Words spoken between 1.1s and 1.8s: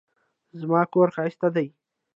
ښايسته دی